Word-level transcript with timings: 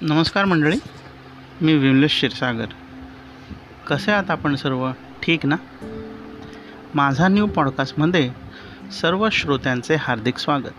नमस्कार 0.00 0.44
मंडळी 0.44 0.76
मी 1.62 1.74
विमलेश 1.74 2.10
क्षीरसागर. 2.10 2.66
कसे 3.86 4.12
आहात 4.12 4.30
आपण 4.30 4.54
सर्व? 4.54 4.90
ठीक 5.22 5.46
ना? 5.46 5.56
माझा 6.94 7.28
न्यू 7.28 7.46
पॉडकास्टमध्ये 7.46 8.30
सर्व 9.00 9.28
श्रोत्यांचे 9.32 9.94
हार्दिक 9.94 10.38
स्वागत. 10.38 10.74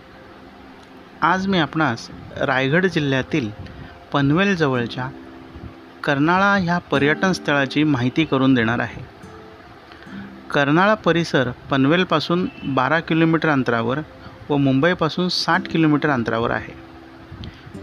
आज 1.22 1.48
मी 1.48 1.58
आपणास 1.58 2.08
रायगड 2.38 2.86
जिल्ह्यातील 2.86 3.50
पनवेलजवळच्या 4.14 5.10
कर्नाळा 6.04 6.56
ह्या 6.56 6.78
पर्यटन 6.78 7.32
स्थळाची 7.32 7.84
माहिती 7.84 8.26
करून 8.26 8.54
देणार 8.54 8.80
आहे. 8.80 9.02
कर्नाळा 10.52 10.94
परिसर 10.94 11.52
पनवेलपासून 11.52 12.48
बारा 12.64 13.00
किलोमीटर 13.00 13.50
अंतरावर 13.50 14.00
व 14.50 14.58
मुंबईपासून 14.58 15.30
साठ 15.30 15.68
किलोमीटर 15.68 16.10
अंतरावर 16.10 16.52
आहे. 16.52 16.90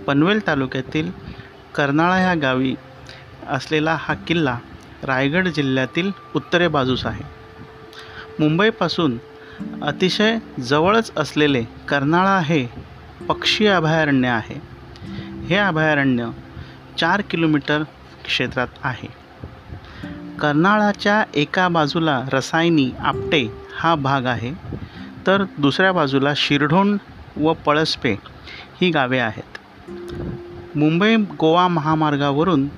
पनवेल 0.07 0.47
तालुक्यातील 0.47 1.26
कर्नाळा 1.77 2.17
ह्या 2.17 2.35
गावी 2.35 2.75
असलेला 3.49 3.97
हा 4.01 4.15
किल्ला 4.15 4.59
रायगड 5.03 5.49
जिल्ह्यातील 5.49 6.11
उत्तरे 6.35 6.69
बाजूस 6.69 7.07
आहे. 7.07 7.25
मुंबईपासून 8.39 9.19
अतिशय 9.83 10.39
जवळच 10.61 11.13
असलेले 11.17 11.63
कर्नाळा 11.63 12.39
हे 12.39 12.67
पक्षी 13.29 13.67
अभयारण्य 13.67 14.29
आहे. 14.29 14.61
हे 15.47 15.57
अभयारण्य 15.57 16.31
चार 17.01 17.21
किलोमीटर 17.21 17.83
क्षेत्रात 18.25 18.69
आहे. 18.83 19.09
कर्नाळाच्या 20.41 21.25
एका 21.35 21.69
बाजूला 21.69 22.23
रसायनी 22.33 22.91
आपटे 22.99 23.53
हा 23.79 23.95
भाग 23.95 24.27
आहे 24.27 24.53
तर 25.27 25.45
दुसऱ्या 25.59 25.93
बाजूला 25.93 26.33
शिरढोण 26.37 26.97
व 27.37 27.53
पळसपे 27.53 28.17
ही 28.81 28.91
गावे 28.91 29.19
आहेत. 29.19 29.59
मुंबई 30.77 31.17
गोवा 31.17 31.69
महामार्गावरून 31.69 32.69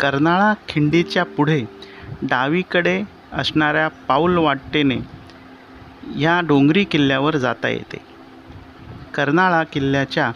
कर्नाळा 0.00 0.54
खिंडीच्या 0.68 1.24
पुढे 1.24 1.64
डावीकडे 2.22 3.02
असणाऱ्या 3.32 3.88
पाऊल 3.88 4.38
वाटेने 4.38 4.96
या 6.16 6.40
डोंगरी 6.40 6.84
किल्ल्यावर 6.84 7.36
जाता 7.36 7.68
येते. 7.68 7.96
कर्नाळा 9.14 9.62
किल्ल्याच्या 9.62 10.30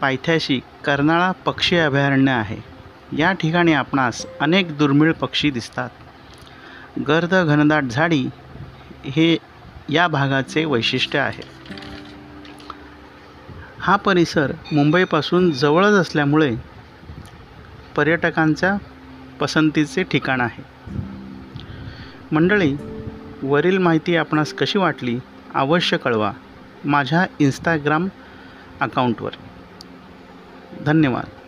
पायथ्याशी 0.00 0.60
कर्नाळा 0.84 1.32
पक्षी 1.32 1.76
अभयारण्य 1.76 2.32
आहे. 2.32 2.56
या 3.18 3.32
ठिकाणी 3.32 3.72
आपणास 3.72 4.26
अनेक 4.40 4.78
दुर्मिळ 4.78 5.12
पक्षी 5.12 5.50
दिसतात. 5.50 5.90
गर्द 7.08 7.34
घनदाट 7.34 7.82
झाडी 7.82 8.28
हे 9.04 9.36
या 9.88 10.08
भागाचे 10.08 10.64
वैशिष्ट्य 10.64 11.18
आहे. 11.18 11.42
हा 13.82 13.96
परिसर 13.96 14.52
मुंबईपासून 14.72 15.50
जवळच 15.52 15.92
असल्यामुळे 15.92 16.56
पर्यटकांच्या 17.96 18.76
पसंतीचे 19.40 20.02
ठिकाण 20.02 20.40
आहे. 20.40 20.62
मंडळी 22.32 22.74
वरील 23.42 23.78
माहिती 23.78 24.16
आपणास 24.16 24.52
कशी 24.52 24.78
वाटली 24.78 25.18
अवश्य 25.54 25.96
कळवा 25.96 26.32
माझ्या 26.84 27.26
इंस्टाग्राम 27.38 28.08
अकाउंटवर 28.80 29.30
धन्यवाद. 30.86 31.41